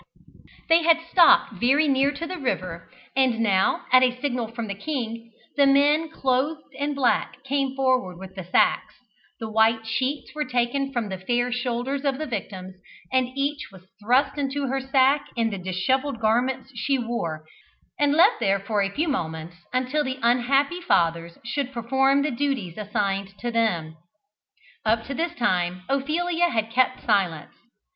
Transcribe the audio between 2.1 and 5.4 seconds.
to the river, and now, at a signal from the king,